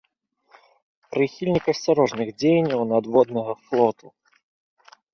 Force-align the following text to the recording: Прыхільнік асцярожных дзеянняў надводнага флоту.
Прыхільнік 1.15 1.65
асцярожных 1.75 2.27
дзеянняў 2.41 2.81
надводнага 2.95 3.53
флоту. 3.63 4.07